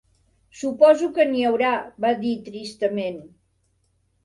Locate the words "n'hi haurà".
1.33-1.75